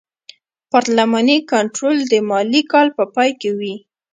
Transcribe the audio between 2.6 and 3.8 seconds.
کال په پای کې وي.